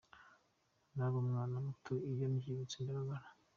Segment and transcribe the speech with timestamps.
[0.95, 3.27] Nari umwana muto, iyo mbyibutse ndababara.